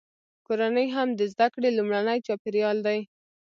کورنۍ 0.45 0.87
هم 0.95 1.09
د 1.19 1.21
زده 1.33 1.47
کړې 1.53 1.69
لومړنی 1.77 2.17
چاپیریال 2.27 2.77
دی. 2.87 2.99